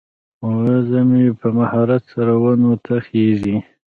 [0.63, 3.57] وزه مې په مهارت سره ونو ته خیژي.